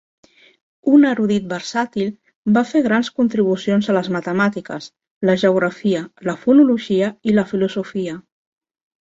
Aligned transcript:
Un 0.99 1.03
erudit 1.09 1.43
versàtil, 1.51 2.07
va 2.55 2.63
fer 2.69 2.81
grans 2.87 3.11
contribucions 3.21 3.91
a 3.93 3.95
les 3.99 4.09
matemàtiques, 4.17 4.89
la 5.31 5.37
geografia, 5.45 6.03
la 6.31 6.37
fonologia 6.47 7.13
i 7.33 7.37
la 7.39 7.47
filosofia. 7.55 8.19